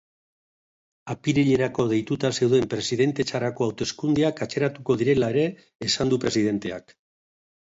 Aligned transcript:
Apirilerako 1.13 1.83
deituta 1.91 2.31
zeuden 2.39 2.65
presidentetzarako 2.71 3.67
hauteskundeak 3.67 4.41
atzeratuko 4.47 4.97
direla 5.03 5.31
ere 5.35 5.45
esan 5.91 6.15
du 6.15 6.21
presidenteak. 6.25 6.99